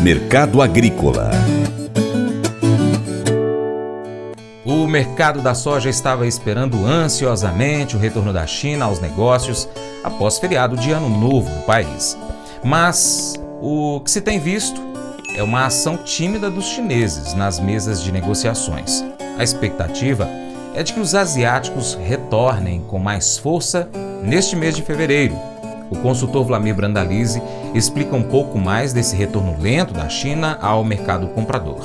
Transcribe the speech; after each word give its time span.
Mercado 0.00 0.62
Agrícola 0.62 1.30
O 4.64 4.86
mercado 4.86 5.40
da 5.40 5.54
soja 5.54 5.88
estava 5.88 6.26
esperando 6.26 6.86
ansiosamente 6.86 7.96
o 7.96 7.98
retorno 7.98 8.32
da 8.32 8.46
China 8.46 8.84
aos 8.84 9.00
negócios 9.00 9.68
após 10.04 10.38
feriado 10.38 10.76
de 10.76 10.90
Ano 10.90 11.08
Novo 11.08 11.48
no 11.48 11.62
país. 11.62 12.16
Mas 12.62 13.34
o 13.60 14.00
que 14.00 14.10
se 14.10 14.20
tem 14.20 14.38
visto 14.38 14.80
é 15.36 15.42
uma 15.42 15.66
ação 15.66 15.96
tímida 15.96 16.50
dos 16.50 16.66
chineses 16.66 17.34
nas 17.34 17.58
mesas 17.58 18.02
de 18.02 18.12
negociações. 18.12 19.04
A 19.38 19.42
expectativa 19.42 20.28
é 20.74 20.82
de 20.82 20.92
que 20.92 21.00
os 21.00 21.14
asiáticos 21.14 21.94
retornem 21.94 22.80
com 22.82 22.98
mais 22.98 23.38
força 23.38 23.88
neste 24.22 24.54
mês 24.54 24.76
de 24.76 24.82
fevereiro. 24.82 25.36
O 25.90 25.96
consultor 25.96 26.44
Vlamir 26.44 26.74
Brandalize 26.74 27.42
explica 27.74 28.14
um 28.14 28.22
pouco 28.22 28.58
mais 28.58 28.92
desse 28.92 29.16
retorno 29.16 29.56
lento 29.60 29.94
da 29.94 30.08
China 30.08 30.58
ao 30.60 30.84
mercado 30.84 31.28
comprador. 31.28 31.80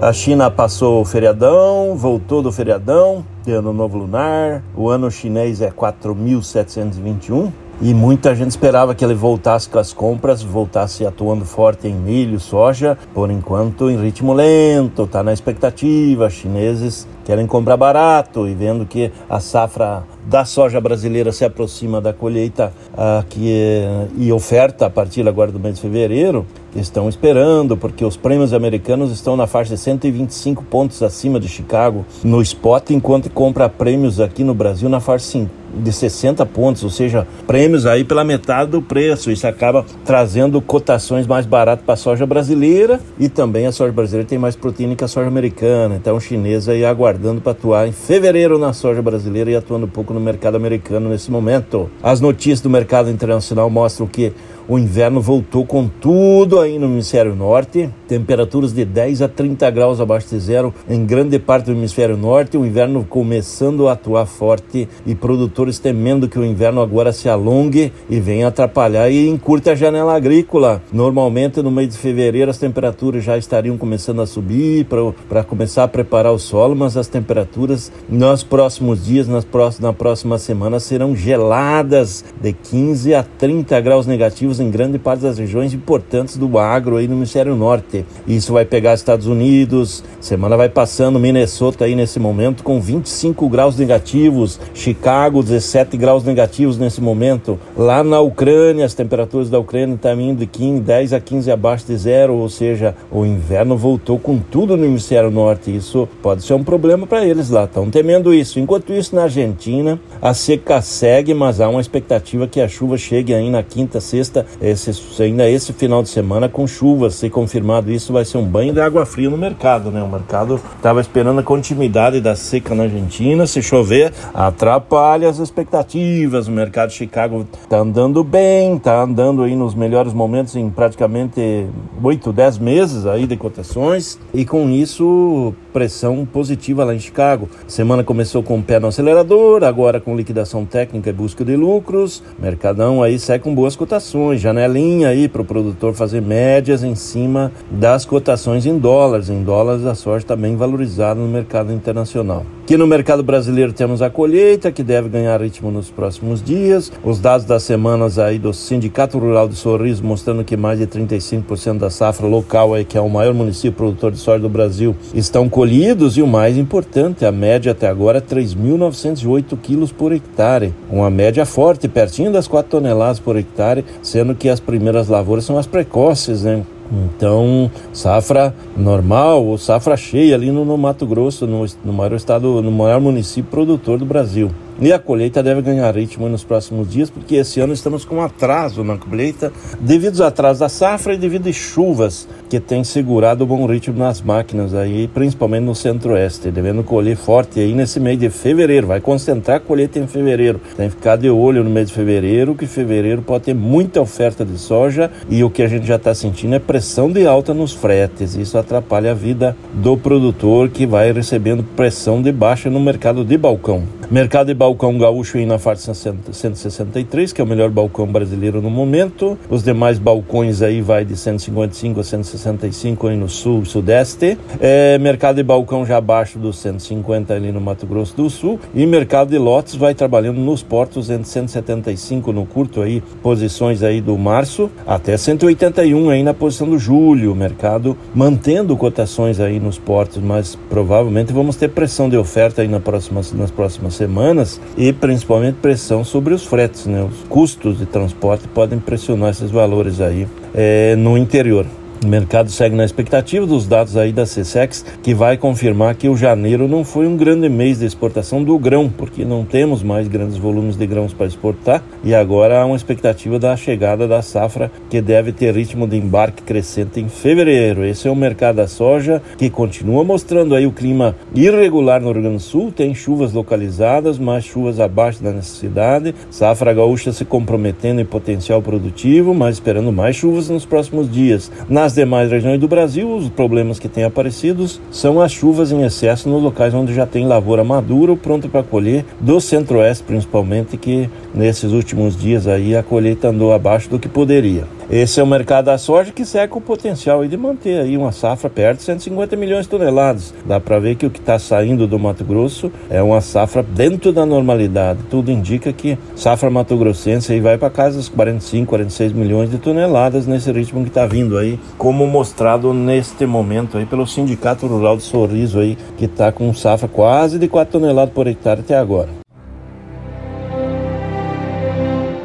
A 0.00 0.12
China 0.12 0.50
passou 0.50 1.00
o 1.00 1.04
feriadão, 1.04 1.94
voltou 1.96 2.42
do 2.42 2.50
feriadão 2.50 3.24
de 3.44 3.52
ano 3.52 3.72
novo 3.72 3.98
lunar. 3.98 4.62
O 4.76 4.88
ano 4.88 5.10
chinês 5.10 5.60
é 5.60 5.70
4721 5.70 7.52
e 7.82 7.92
muita 7.92 8.32
gente 8.32 8.50
esperava 8.50 8.94
que 8.94 9.04
ele 9.04 9.12
voltasse 9.12 9.68
com 9.68 9.76
as 9.76 9.92
compras, 9.92 10.40
voltasse 10.40 11.04
atuando 11.04 11.44
forte 11.44 11.88
em 11.88 11.94
milho, 11.94 12.38
soja, 12.38 12.96
por 13.12 13.28
enquanto 13.28 13.90
em 13.90 14.00
ritmo 14.00 14.32
lento, 14.32 15.02
está 15.02 15.20
na 15.20 15.32
expectativa. 15.32 16.30
Chineses 16.30 17.08
querem 17.24 17.44
comprar 17.44 17.76
barato 17.76 18.46
e 18.46 18.54
vendo 18.54 18.86
que 18.86 19.10
a 19.28 19.40
safra 19.40 20.04
da 20.26 20.44
soja 20.44 20.80
brasileira 20.80 21.32
se 21.32 21.44
aproxima 21.44 22.00
da 22.00 22.12
colheita 22.12 22.72
uh, 22.92 23.26
que, 23.28 23.82
e 24.16 24.32
oferta 24.32 24.86
a 24.86 24.90
partir 24.90 25.26
agora 25.26 25.50
do 25.50 25.58
mês 25.58 25.74
de 25.74 25.80
fevereiro, 25.80 26.46
estão 26.76 27.08
esperando, 27.08 27.76
porque 27.76 28.04
os 28.04 28.16
prêmios 28.16 28.52
americanos 28.52 29.10
estão 29.10 29.36
na 29.36 29.48
faixa 29.48 29.74
de 29.74 29.80
125 29.80 30.62
pontos 30.64 31.02
acima 31.02 31.40
de 31.40 31.48
Chicago 31.48 32.06
no 32.22 32.40
spot, 32.40 32.90
enquanto 32.90 33.28
compra 33.28 33.68
prêmios 33.68 34.20
aqui 34.20 34.44
no 34.44 34.54
Brasil 34.54 34.88
na 34.88 35.00
faixa 35.00 35.26
de 35.74 35.92
60 35.92 36.44
pontos, 36.46 36.82
ou 36.82 36.90
seja, 36.90 37.26
prêmios 37.46 37.86
aí 37.86 38.04
pela 38.04 38.24
metade 38.24 38.70
do 38.70 38.82
preço. 38.82 39.30
Isso 39.30 39.46
acaba 39.46 39.84
trazendo 40.04 40.60
cotações 40.60 41.26
mais 41.26 41.46
baratas 41.46 41.84
para 41.84 41.94
a 41.94 41.96
soja 41.96 42.26
brasileira 42.26 43.00
e 43.18 43.28
também 43.28 43.66
a 43.66 43.72
soja 43.72 43.92
brasileira 43.92 44.28
tem 44.28 44.38
mais 44.38 44.56
proteína 44.56 44.94
que 44.94 45.04
a 45.04 45.08
soja 45.08 45.28
americana. 45.28 45.96
Então, 45.96 46.16
o 46.16 46.20
chinês 46.20 46.68
aí 46.68 46.84
aguardando 46.84 47.40
para 47.40 47.52
atuar 47.52 47.88
em 47.88 47.92
fevereiro 47.92 48.58
na 48.58 48.72
soja 48.72 49.02
brasileira 49.02 49.50
e 49.50 49.56
atuando 49.56 49.86
um 49.86 49.90
pouco 49.90 50.12
no 50.12 50.20
mercado 50.20 50.56
americano 50.56 51.08
nesse 51.08 51.30
momento. 51.30 51.90
As 52.02 52.20
notícias 52.20 52.60
do 52.60 52.70
mercado 52.70 53.10
internacional 53.10 53.68
mostram 53.70 54.06
que 54.06 54.32
o 54.68 54.78
inverno 54.78 55.20
voltou 55.20 55.66
com 55.66 55.88
tudo 55.88 56.60
aí 56.60 56.78
no 56.78 56.86
hemisfério 56.86 57.34
norte, 57.34 57.90
temperaturas 58.12 58.74
de 58.74 58.84
10 58.84 59.22
a 59.22 59.28
30 59.28 59.70
graus 59.70 59.98
abaixo 59.98 60.28
de 60.28 60.38
zero 60.38 60.74
em 60.86 61.06
grande 61.06 61.38
parte 61.38 61.66
do 61.66 61.72
hemisfério 61.72 62.14
norte, 62.14 62.58
o 62.58 62.66
inverno 62.66 63.06
começando 63.08 63.88
a 63.88 63.92
atuar 63.92 64.26
forte 64.26 64.86
e 65.06 65.14
produtores 65.14 65.78
temendo 65.78 66.28
que 66.28 66.38
o 66.38 66.44
inverno 66.44 66.82
agora 66.82 67.10
se 67.10 67.26
alongue 67.26 67.90
e 68.10 68.20
venha 68.20 68.48
atrapalhar 68.48 69.08
e 69.08 69.26
encurte 69.30 69.70
a 69.70 69.74
janela 69.74 70.14
agrícola. 70.14 70.82
Normalmente 70.92 71.62
no 71.62 71.70
mês 71.70 71.88
de 71.88 71.96
fevereiro 71.96 72.50
as 72.50 72.58
temperaturas 72.58 73.24
já 73.24 73.38
estariam 73.38 73.78
começando 73.78 74.20
a 74.20 74.26
subir 74.26 74.86
para 75.26 75.42
começar 75.42 75.84
a 75.84 75.88
preparar 75.88 76.32
o 76.32 76.38
solo, 76.38 76.76
mas 76.76 76.98
as 76.98 77.08
temperaturas 77.08 77.90
nos 78.10 78.42
próximos 78.42 79.06
dias, 79.06 79.26
nas 79.26 79.44
próximas, 79.44 79.80
na 79.80 79.94
próxima 79.94 80.36
semana 80.36 80.78
serão 80.78 81.16
geladas 81.16 82.22
de 82.42 82.52
15 82.52 83.14
a 83.14 83.22
30 83.22 83.80
graus 83.80 84.06
negativos 84.06 84.60
em 84.60 84.70
grande 84.70 84.98
parte 84.98 85.22
das 85.22 85.38
regiões 85.38 85.72
importantes 85.72 86.36
do 86.36 86.58
agro 86.58 86.98
aí 86.98 87.08
no 87.08 87.14
hemisfério 87.14 87.56
norte. 87.56 88.01
Isso 88.26 88.52
vai 88.52 88.64
pegar 88.64 88.94
Estados 88.94 89.26
Unidos, 89.26 90.02
semana 90.20 90.56
vai 90.56 90.68
passando 90.68 91.18
Minnesota 91.18 91.84
aí 91.84 91.94
nesse 91.94 92.18
momento 92.18 92.62
com 92.62 92.80
25 92.80 93.48
graus 93.48 93.76
negativos, 93.76 94.58
Chicago 94.74 95.42
17 95.42 95.96
graus 95.96 96.24
negativos 96.24 96.78
nesse 96.78 97.00
momento. 97.00 97.58
Lá 97.76 98.02
na 98.02 98.20
Ucrânia, 98.20 98.84
as 98.84 98.94
temperaturas 98.94 99.50
da 99.50 99.58
Ucrânia 99.58 99.94
estão 99.94 100.20
indo 100.20 100.40
de 100.40 100.46
15, 100.46 100.80
10 100.80 101.12
a 101.12 101.20
15 101.20 101.50
abaixo 101.50 101.86
de 101.86 101.96
zero, 101.96 102.34
ou 102.34 102.48
seja, 102.48 102.94
o 103.10 103.24
inverno 103.24 103.76
voltou 103.76 104.18
com 104.18 104.38
tudo 104.38 104.76
no 104.76 104.84
hemisfério 104.84 105.30
norte. 105.30 105.74
Isso 105.74 106.08
pode 106.22 106.42
ser 106.42 106.54
um 106.54 106.64
problema 106.64 107.06
para 107.06 107.24
eles 107.24 107.50
lá, 107.50 107.64
estão 107.64 107.90
temendo 107.90 108.32
isso. 108.32 108.58
Enquanto 108.58 108.92
isso, 108.92 109.14
na 109.14 109.24
Argentina, 109.24 110.00
a 110.20 110.34
seca 110.34 110.80
segue, 110.80 111.34
mas 111.34 111.60
há 111.60 111.68
uma 111.68 111.80
expectativa 111.80 112.46
que 112.46 112.60
a 112.60 112.68
chuva 112.68 112.96
chegue 112.96 113.34
aí 113.34 113.50
na 113.50 113.62
quinta, 113.62 114.00
sexta 114.00 114.46
esse, 114.60 115.22
ainda 115.22 115.48
esse 115.48 115.72
final 115.72 116.02
de 116.02 116.08
semana 116.08 116.48
com 116.48 116.66
chuvas, 116.66 117.14
se 117.14 117.28
confirmado 117.28 117.91
isso, 117.92 118.12
vai 118.12 118.24
ser 118.24 118.38
um 118.38 118.44
banho 118.44 118.72
de 118.72 118.80
água 118.80 119.06
fria 119.06 119.30
no 119.30 119.36
mercado, 119.36 119.90
né? 119.90 120.02
O 120.02 120.08
mercado 120.08 120.60
estava 120.76 121.00
esperando 121.00 121.40
a 121.40 121.42
continuidade 121.42 122.20
da 122.20 122.34
seca 122.36 122.74
na 122.74 122.84
Argentina, 122.84 123.46
se 123.46 123.62
chover, 123.62 124.12
atrapalha 124.34 125.28
as 125.28 125.38
expectativas. 125.38 126.48
O 126.48 126.52
mercado 126.52 126.90
de 126.90 126.96
Chicago 126.96 127.46
está 127.62 127.78
andando 127.78 128.22
bem, 128.22 128.76
está 128.76 129.02
andando 129.02 129.42
aí 129.42 129.56
nos 129.56 129.74
melhores 129.74 130.12
momentos 130.12 130.54
em 130.56 130.68
praticamente 130.70 131.66
8, 132.02 132.32
10 132.32 132.58
meses 132.58 133.06
aí 133.06 133.26
de 133.26 133.36
cotações, 133.36 134.18
e 134.34 134.44
com 134.44 134.68
isso, 134.68 135.54
pressão 135.72 136.26
positiva 136.26 136.84
lá 136.84 136.94
em 136.94 137.00
Chicago. 137.00 137.48
semana 137.66 138.04
começou 138.04 138.42
com 138.42 138.58
o 138.58 138.62
pé 138.62 138.78
no 138.78 138.88
acelerador, 138.88 139.64
agora 139.64 140.00
com 140.00 140.14
liquidação 140.14 140.64
técnica 140.64 141.10
e 141.10 141.12
busca 141.12 141.44
de 141.44 141.56
lucros. 141.56 142.22
Mercadão 142.38 143.02
aí 143.02 143.18
segue 143.18 143.44
com 143.44 143.54
boas 143.54 143.74
cotações 143.74 144.40
janelinha 144.42 145.08
aí 145.08 145.28
para 145.28 145.42
o 145.42 145.44
produtor 145.44 145.94
fazer 145.94 146.20
médias 146.20 146.82
em 146.82 146.94
cima 146.94 147.52
das 147.72 148.04
cotações 148.04 148.66
em 148.66 148.78
dólares. 148.78 149.30
Em 149.30 149.42
dólares 149.42 149.84
a 149.86 149.94
soja 149.94 150.18
está 150.18 150.36
bem 150.36 150.56
valorizada 150.56 151.18
no 151.18 151.26
mercado 151.26 151.72
internacional. 151.72 152.44
Aqui 152.62 152.76
no 152.76 152.86
mercado 152.86 153.22
brasileiro 153.22 153.72
temos 153.72 154.00
a 154.00 154.08
colheita 154.08 154.70
que 154.70 154.82
deve 154.82 155.08
ganhar 155.08 155.40
ritmo 155.40 155.70
nos 155.70 155.90
próximos 155.90 156.42
dias. 156.42 156.92
Os 157.02 157.18
dados 157.18 157.44
das 157.44 157.62
semanas 157.64 158.18
aí 158.18 158.38
do 158.38 158.52
Sindicato 158.52 159.18
Rural 159.18 159.48
de 159.48 159.56
Sorriso 159.56 160.04
mostrando 160.04 160.44
que 160.44 160.56
mais 160.56 160.78
de 160.78 160.86
35% 160.86 161.78
da 161.78 161.90
safra 161.90 162.26
local 162.26 162.74
aí 162.74 162.84
que 162.84 162.96
é 162.96 163.00
o 163.00 163.10
maior 163.10 163.34
município 163.34 163.72
produtor 163.72 164.12
de 164.12 164.18
soja 164.18 164.38
do 164.38 164.48
Brasil 164.48 164.94
estão 165.14 165.48
colhidos 165.48 166.16
e 166.16 166.22
o 166.22 166.26
mais 166.26 166.56
importante, 166.56 167.24
a 167.24 167.32
média 167.32 167.72
até 167.72 167.88
agora 167.88 168.18
é 168.18 168.20
3.908 168.20 169.58
quilos 169.60 169.92
por 169.92 170.12
hectare, 170.12 170.72
uma 170.90 171.10
média 171.10 171.44
forte, 171.44 171.88
pertinho 171.88 172.32
das 172.32 172.46
4 172.46 172.70
toneladas 172.70 173.18
por 173.18 173.36
hectare, 173.36 173.84
sendo 174.02 174.34
que 174.34 174.48
as 174.48 174.60
primeiras 174.60 175.08
lavouras 175.08 175.44
são 175.44 175.58
as 175.58 175.66
precoces, 175.66 176.42
né? 176.42 176.62
Então, 176.90 177.70
safra 177.92 178.54
normal 178.76 179.44
ou 179.44 179.56
safra 179.56 179.96
cheia 179.96 180.34
ali 180.34 180.50
no, 180.50 180.64
no 180.64 180.76
Mato 180.76 181.06
Grosso, 181.06 181.46
no, 181.46 181.64
no 181.84 181.92
maior 181.92 182.12
estado, 182.12 182.60
no 182.62 182.70
maior 182.70 183.00
município 183.00 183.50
produtor 183.50 183.98
do 183.98 184.04
Brasil. 184.04 184.50
E 184.82 184.92
a 184.92 184.98
colheita 184.98 185.44
deve 185.44 185.62
ganhar 185.62 185.94
ritmo 185.94 186.28
nos 186.28 186.42
próximos 186.42 186.90
dias, 186.90 187.08
porque 187.08 187.36
esse 187.36 187.60
ano 187.60 187.72
estamos 187.72 188.04
com 188.04 188.20
atraso 188.20 188.82
na 188.82 188.96
colheita, 188.98 189.52
devido 189.78 190.14
aos 190.14 190.20
atrasos 190.22 190.58
da 190.58 190.68
safra 190.68 191.14
e 191.14 191.16
devido 191.16 191.48
às 191.48 191.54
chuvas 191.54 192.26
que 192.50 192.58
têm 192.58 192.82
segurado 192.82 193.44
o 193.44 193.46
bom 193.46 193.64
ritmo 193.64 193.96
nas 193.96 194.20
máquinas 194.20 194.74
aí, 194.74 195.06
principalmente 195.06 195.62
no 195.62 195.74
centro-oeste, 195.76 196.50
devendo 196.50 196.82
colher 196.82 197.16
forte 197.16 197.60
aí 197.60 197.72
nesse 197.72 198.00
mês 198.00 198.18
de 198.18 198.28
fevereiro. 198.28 198.88
Vai 198.88 199.00
concentrar 199.00 199.58
a 199.58 199.60
colheita 199.60 200.00
em 200.00 200.08
fevereiro. 200.08 200.60
Tem 200.76 200.88
que 200.88 200.96
ficar 200.96 201.14
de 201.14 201.30
olho 201.30 201.62
no 201.62 201.70
mês 201.70 201.86
de 201.86 201.94
fevereiro, 201.94 202.56
que 202.56 202.66
fevereiro 202.66 203.22
pode 203.22 203.44
ter 203.44 203.54
muita 203.54 204.00
oferta 204.00 204.44
de 204.44 204.58
soja 204.58 205.12
e 205.30 205.44
o 205.44 205.50
que 205.50 205.62
a 205.62 205.68
gente 205.68 205.86
já 205.86 205.94
está 205.94 206.12
sentindo 206.12 206.56
é 206.56 206.58
pressão 206.58 207.08
de 207.08 207.24
alta 207.24 207.54
nos 207.54 207.72
fretes. 207.72 208.34
Isso 208.34 208.58
atrapalha 208.58 209.12
a 209.12 209.14
vida 209.14 209.56
do 209.74 209.96
produtor 209.96 210.70
que 210.70 210.86
vai 210.86 211.12
recebendo 211.12 211.62
pressão 211.62 212.20
de 212.20 212.32
baixa 212.32 212.68
no 212.68 212.80
mercado 212.80 213.24
de 213.24 213.38
balcão. 213.38 213.84
Mercado 214.10 214.48
de 214.48 214.54
balcão 214.54 214.71
gaúcho 214.74 215.38
aí 215.38 215.46
na 215.46 215.58
faixa 215.58 215.92
163, 215.94 217.32
que 217.32 217.40
é 217.40 217.44
o 217.44 217.46
melhor 217.46 217.70
balcão 217.70 218.06
brasileiro 218.06 218.60
no 218.60 218.70
momento. 218.70 219.38
Os 219.48 219.62
demais 219.62 219.98
balcões 219.98 220.62
aí 220.62 220.80
vai 220.80 221.04
de 221.04 221.16
155 221.16 222.00
a 222.00 222.04
165 222.04 223.06
aí 223.08 223.16
no 223.16 223.28
sul, 223.28 223.64
sudeste. 223.64 224.38
É, 224.60 224.98
mercado 224.98 225.36
de 225.36 225.42
balcão 225.42 225.84
já 225.84 225.96
abaixo 225.96 226.38
dos 226.38 226.58
150 226.58 227.34
ali 227.34 227.52
no 227.52 227.60
Mato 227.60 227.86
Grosso 227.86 228.16
do 228.16 228.28
Sul. 228.30 228.58
E 228.74 228.86
mercado 228.86 229.30
de 229.30 229.38
lotes 229.38 229.74
vai 229.74 229.94
trabalhando 229.94 230.38
nos 230.38 230.62
portos 230.62 231.10
entre 231.10 231.28
175 231.28 232.32
no 232.32 232.46
curto 232.46 232.80
aí, 232.80 233.02
posições 233.22 233.82
aí 233.82 234.00
do 234.00 234.16
março, 234.16 234.70
até 234.86 235.16
181 235.16 236.10
aí 236.10 236.22
na 236.22 236.34
posição 236.34 236.68
do 236.68 236.78
julho. 236.78 237.32
O 237.32 237.36
mercado 237.36 237.96
mantendo 238.14 238.76
cotações 238.76 239.40
aí 239.40 239.58
nos 239.58 239.78
portos, 239.78 240.22
mas 240.22 240.58
provavelmente 240.68 241.32
vamos 241.32 241.56
ter 241.56 241.68
pressão 241.68 242.08
de 242.08 242.16
oferta 242.16 242.62
aí 242.62 242.68
na 242.68 242.80
próxima, 242.80 243.20
nas 243.34 243.50
próximas 243.50 243.94
semanas 243.94 244.51
e 244.76 244.92
principalmente 244.92 245.56
pressão 245.60 246.04
sobre 246.04 246.34
os 246.34 246.44
fretes, 246.44 246.86
né? 246.86 247.02
Os 247.02 247.28
custos 247.28 247.78
de 247.78 247.86
transporte 247.86 248.48
podem 248.48 248.78
pressionar 248.78 249.30
esses 249.30 249.50
valores 249.50 250.00
aí 250.00 250.26
é, 250.54 250.96
no 250.96 251.16
interior. 251.16 251.66
O 252.02 252.08
mercado 252.08 252.50
segue 252.50 252.74
na 252.74 252.84
expectativa 252.84 253.46
dos 253.46 253.64
dados 253.64 253.96
aí 253.96 254.12
da 254.12 254.24
CSEX, 254.24 254.84
que 255.04 255.14
vai 255.14 255.36
confirmar 255.36 255.94
que 255.94 256.08
o 256.08 256.16
janeiro 256.16 256.66
não 256.66 256.82
foi 256.82 257.06
um 257.06 257.16
grande 257.16 257.48
mês 257.48 257.78
de 257.78 257.86
exportação 257.86 258.42
do 258.42 258.58
grão, 258.58 258.88
porque 258.88 259.24
não 259.24 259.44
temos 259.44 259.84
mais 259.84 260.08
grandes 260.08 260.36
volumes 260.36 260.76
de 260.76 260.84
grãos 260.84 261.12
para 261.12 261.26
exportar 261.26 261.80
e 262.02 262.12
agora 262.12 262.60
há 262.60 262.66
uma 262.66 262.74
expectativa 262.74 263.38
da 263.38 263.56
chegada 263.56 264.08
da 264.08 264.20
safra 264.20 264.68
que 264.90 265.00
deve 265.00 265.30
ter 265.30 265.54
ritmo 265.54 265.86
de 265.86 265.96
embarque 265.96 266.42
crescente 266.42 266.98
em 266.98 267.08
fevereiro. 267.08 267.84
Esse 267.84 268.08
é 268.08 268.10
o 268.10 268.16
mercado 268.16 268.56
da 268.56 268.66
soja 268.66 269.22
que 269.38 269.48
continua 269.48 270.02
mostrando 270.02 270.56
aí 270.56 270.66
o 270.66 270.72
clima 270.72 271.14
irregular 271.32 272.00
no 272.00 272.10
Rio 272.10 272.22
Grande 272.22 272.38
do 272.38 272.42
Sul, 272.42 272.72
tem 272.72 272.92
chuvas 272.96 273.32
localizadas, 273.32 274.18
mas 274.18 274.44
chuvas 274.44 274.80
abaixo 274.80 275.22
da 275.22 275.30
necessidade. 275.30 276.16
Safra 276.32 276.74
gaúcha 276.74 277.12
se 277.12 277.24
comprometendo 277.24 278.00
em 278.00 278.04
potencial 278.04 278.60
produtivo, 278.60 279.32
mas 279.32 279.54
esperando 279.54 279.92
mais 279.92 280.16
chuvas 280.16 280.48
nos 280.48 280.66
próximos 280.66 281.08
dias. 281.08 281.48
Nas 281.68 281.91
demais 281.94 282.30
regiões 282.30 282.58
do 282.58 282.68
Brasil, 282.68 283.14
os 283.14 283.28
problemas 283.28 283.78
que 283.78 283.88
têm 283.88 284.04
aparecido 284.04 284.66
são 284.90 285.20
as 285.20 285.32
chuvas 285.32 285.72
em 285.72 285.82
excesso 285.82 286.28
nos 286.28 286.42
locais 286.42 286.74
onde 286.74 286.94
já 286.94 287.06
tem 287.06 287.26
lavoura 287.26 287.64
madura 287.64 288.12
ou 288.12 288.16
pronta 288.16 288.48
para 288.48 288.62
colher, 288.62 289.04
do 289.20 289.40
centro-oeste 289.40 290.04
principalmente, 290.04 290.76
que 290.76 291.08
nesses 291.34 291.72
últimos 291.72 292.16
dias 292.16 292.46
aí 292.46 292.76
a 292.76 292.82
colheita 292.82 293.28
andou 293.28 293.52
abaixo 293.52 293.88
do 293.88 293.98
que 293.98 294.08
poderia. 294.08 294.64
Esse 294.92 295.20
é 295.20 295.22
o 295.22 295.26
mercado 295.26 295.64
da 295.64 295.78
soja 295.78 296.12
que 296.12 296.22
com 296.48 296.58
o 296.58 296.60
potencial 296.60 297.26
de 297.26 297.34
manter 297.34 297.80
aí 297.80 297.96
uma 297.96 298.12
safra 298.12 298.50
perto 298.50 298.80
de 298.80 298.84
150 298.84 299.34
milhões 299.36 299.64
de 299.64 299.70
toneladas. 299.70 300.34
Dá 300.44 300.60
para 300.60 300.78
ver 300.78 300.96
que 300.96 301.06
o 301.06 301.10
que 301.10 301.18
está 301.18 301.38
saindo 301.38 301.86
do 301.86 301.98
Mato 301.98 302.22
Grosso 302.22 302.70
é 302.90 303.02
uma 303.02 303.22
safra 303.22 303.62
dentro 303.62 304.12
da 304.12 304.26
normalidade. 304.26 305.00
Tudo 305.08 305.30
indica 305.30 305.72
que 305.72 305.96
safra 306.14 306.50
mato-grossense 306.50 307.32
aí 307.32 307.40
vai 307.40 307.56
para 307.56 307.70
casa 307.70 307.96
dos 307.96 308.10
45, 308.10 308.68
46 308.68 309.14
milhões 309.14 309.50
de 309.50 309.56
toneladas 309.56 310.26
nesse 310.26 310.52
ritmo 310.52 310.82
que 310.82 310.88
está 310.88 311.06
vindo 311.06 311.38
aí, 311.38 311.58
como 311.78 312.06
mostrado 312.06 312.74
neste 312.74 313.24
momento 313.24 313.78
aí 313.78 313.86
pelo 313.86 314.06
Sindicato 314.06 314.66
Rural 314.66 314.98
de 314.98 315.04
Sorriso 315.04 315.58
aí, 315.58 315.78
que 315.96 316.04
está 316.04 316.30
com 316.30 316.52
safra 316.52 316.86
quase 316.86 317.38
de 317.38 317.48
4 317.48 317.80
toneladas 317.80 318.12
por 318.12 318.26
hectare 318.26 318.60
até 318.60 318.76
agora. 318.76 319.21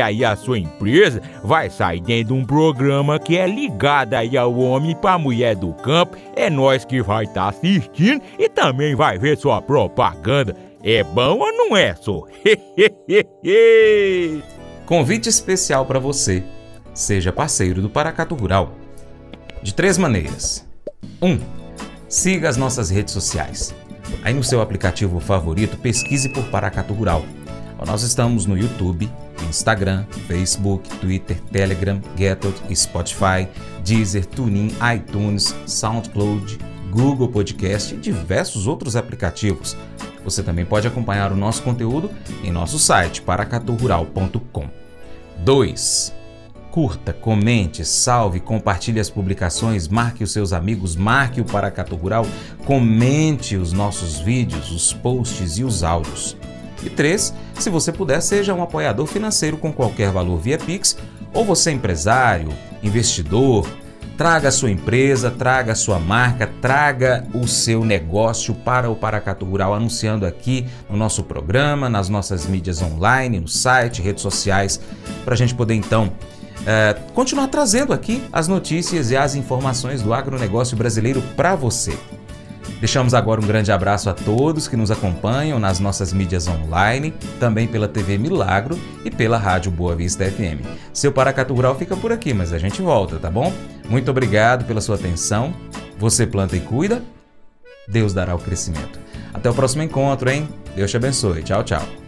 aí 0.00 0.24
a 0.24 0.36
sua 0.36 0.58
empresa 0.58 1.22
vai 1.42 1.70
sair 1.70 2.00
dentro 2.00 2.34
de 2.34 2.40
um 2.40 2.44
programa 2.44 3.18
que 3.18 3.36
é 3.36 3.46
ligado 3.46 4.14
aí 4.14 4.36
ao 4.36 4.54
homem 4.56 4.96
para 4.96 5.18
mulher 5.18 5.56
do 5.56 5.72
campo. 5.74 6.16
É 6.34 6.50
nós 6.50 6.84
que 6.84 7.02
vai 7.02 7.24
estar 7.24 7.42
tá 7.42 7.48
assistindo 7.48 8.22
e 8.38 8.48
também 8.48 8.94
vai 8.94 9.18
ver 9.18 9.36
sua 9.36 9.62
propaganda. 9.62 10.56
É 10.82 11.02
bom 11.02 11.38
ou 11.38 11.52
não 11.52 11.76
é, 11.76 11.94
só? 11.94 12.24
Convite 14.86 15.28
especial 15.28 15.84
para 15.84 15.98
você 15.98 16.42
seja 16.98 17.32
parceiro 17.32 17.80
do 17.80 17.88
Paracato 17.88 18.34
Rural. 18.34 18.74
De 19.62 19.72
três 19.72 19.96
maneiras. 19.96 20.66
1. 21.22 21.28
Um, 21.28 21.40
siga 22.08 22.48
as 22.48 22.56
nossas 22.56 22.90
redes 22.90 23.12
sociais. 23.12 23.74
Aí 24.22 24.34
no 24.34 24.42
seu 24.42 24.60
aplicativo 24.60 25.20
favorito, 25.20 25.78
pesquise 25.78 26.28
por 26.28 26.44
Paracato 26.44 26.92
Rural. 26.92 27.24
Nós 27.86 28.02
estamos 28.02 28.44
no 28.44 28.56
YouTube, 28.56 29.10
Instagram, 29.48 30.04
Facebook, 30.26 30.88
Twitter, 30.98 31.40
Telegram, 31.50 32.00
Getot, 32.16 32.54
Spotify, 32.74 33.48
Deezer, 33.84 34.26
TuneIn, 34.26 34.72
iTunes, 34.94 35.54
SoundCloud, 35.66 36.58
Google 36.90 37.28
Podcast 37.28 37.94
e 37.94 37.98
diversos 37.98 38.66
outros 38.66 38.96
aplicativos. 38.96 39.76
Você 40.24 40.42
também 40.42 40.64
pode 40.64 40.86
acompanhar 40.86 41.32
o 41.32 41.36
nosso 41.36 41.62
conteúdo 41.62 42.10
em 42.44 42.50
nosso 42.50 42.78
site 42.78 43.22
paracaturural.com. 43.22 44.68
2 45.38 46.18
curta, 46.70 47.12
comente, 47.12 47.84
salve, 47.84 48.38
compartilhe 48.38 49.00
as 49.00 49.10
publicações, 49.10 49.88
marque 49.88 50.22
os 50.22 50.30
seus 50.30 50.52
amigos, 50.52 50.94
marque 50.94 51.40
o 51.40 51.44
Paracato 51.44 51.96
Rural, 51.96 52.24
comente 52.64 53.56
os 53.56 53.72
nossos 53.72 54.20
vídeos, 54.20 54.70
os 54.70 54.92
posts 54.92 55.58
e 55.58 55.64
os 55.64 55.82
áudios. 55.82 56.36
E 56.84 56.88
três, 56.88 57.34
se 57.62 57.70
você 57.70 57.92
puder, 57.92 58.20
seja 58.20 58.54
um 58.54 58.62
apoiador 58.62 59.06
financeiro 59.06 59.56
com 59.56 59.72
qualquer 59.72 60.10
valor 60.10 60.38
via 60.38 60.58
Pix, 60.58 60.96
ou 61.32 61.44
você 61.44 61.70
é 61.70 61.72
empresário, 61.72 62.48
investidor, 62.82 63.66
traga 64.16 64.48
a 64.48 64.52
sua 64.52 64.70
empresa, 64.70 65.30
traga 65.30 65.72
a 65.72 65.76
sua 65.76 65.98
marca, 65.98 66.50
traga 66.60 67.24
o 67.32 67.46
seu 67.46 67.84
negócio 67.84 68.52
para 68.54 68.90
o 68.90 68.96
Paracato 68.96 69.44
Rural, 69.44 69.72
anunciando 69.72 70.26
aqui 70.26 70.66
no 70.90 70.96
nosso 70.96 71.22
programa, 71.22 71.88
nas 71.88 72.08
nossas 72.08 72.44
mídias 72.46 72.82
online, 72.82 73.38
no 73.38 73.48
site, 73.48 74.02
redes 74.02 74.22
sociais, 74.22 74.80
para 75.24 75.34
a 75.34 75.36
gente 75.36 75.54
poder 75.54 75.74
então 75.74 76.12
é, 76.66 76.96
continuar 77.14 77.46
trazendo 77.46 77.92
aqui 77.92 78.22
as 78.32 78.48
notícias 78.48 79.10
e 79.12 79.16
as 79.16 79.36
informações 79.36 80.02
do 80.02 80.12
agronegócio 80.12 80.76
brasileiro 80.76 81.22
para 81.36 81.54
você. 81.54 81.96
Deixamos 82.80 83.14
agora 83.14 83.40
um 83.40 83.46
grande 83.46 83.72
abraço 83.72 84.08
a 84.08 84.14
todos 84.14 84.68
que 84.68 84.76
nos 84.76 84.90
acompanham 84.90 85.58
nas 85.58 85.80
nossas 85.80 86.12
mídias 86.12 86.46
online, 86.46 87.12
também 87.40 87.66
pela 87.66 87.88
TV 87.88 88.18
Milagro 88.18 88.78
e 89.04 89.10
pela 89.10 89.36
Rádio 89.36 89.70
Boa 89.70 89.96
Vista 89.96 90.24
FM. 90.24 90.64
Seu 90.92 91.12
Paracatu 91.12 91.54
Rural 91.54 91.74
fica 91.74 91.96
por 91.96 92.12
aqui, 92.12 92.32
mas 92.32 92.52
a 92.52 92.58
gente 92.58 92.80
volta, 92.80 93.16
tá 93.18 93.30
bom? 93.30 93.52
Muito 93.88 94.10
obrigado 94.10 94.64
pela 94.64 94.80
sua 94.80 94.96
atenção. 94.96 95.52
Você 95.98 96.26
planta 96.26 96.56
e 96.56 96.60
cuida, 96.60 97.02
Deus 97.88 98.12
dará 98.12 98.34
o 98.34 98.38
crescimento. 98.38 98.98
Até 99.32 99.50
o 99.50 99.54
próximo 99.54 99.82
encontro, 99.82 100.30
hein? 100.30 100.48
Deus 100.76 100.90
te 100.90 100.96
abençoe. 100.96 101.42
Tchau, 101.42 101.64
tchau. 101.64 102.07